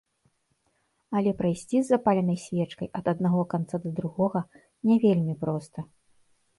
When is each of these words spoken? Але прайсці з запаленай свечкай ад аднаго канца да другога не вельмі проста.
Але 1.19 1.33
прайсці 1.41 1.75
з 1.75 1.83
запаленай 1.91 2.39
свечкай 2.45 2.87
ад 3.03 3.13
аднаго 3.15 3.41
канца 3.55 3.75
да 3.87 3.95
другога 4.03 4.39
не 4.91 4.95
вельмі 5.09 5.41
проста. 5.47 5.79